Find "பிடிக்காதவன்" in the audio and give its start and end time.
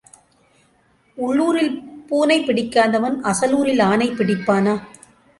2.39-3.17